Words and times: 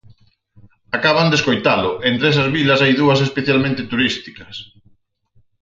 Acaban 0.97 1.27
de 1.29 1.37
escoitalo, 1.39 1.91
entre 2.11 2.25
esas 2.31 2.49
vilas 2.55 2.81
hai 2.83 2.93
dúas 3.01 3.19
especialmente 3.27 3.87
turísticas. 3.91 4.55